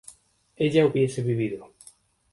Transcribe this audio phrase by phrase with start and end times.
[0.57, 1.71] ella hubiese vivido